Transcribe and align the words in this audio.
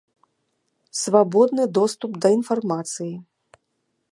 Свабодны 1.01 1.63
доступ 1.79 2.11
да 2.25 2.33
інфармацыі. 2.39 3.11